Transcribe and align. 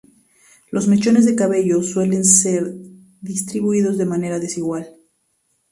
Los 0.71 0.87
mechones 0.87 1.25
de 1.27 1.35
cabello 1.35 1.83
suelen 1.83 2.25
ser 2.25 2.73
distribuido 3.21 3.93
de 3.95 4.05
manera 4.07 4.39
desigual. 4.39 4.89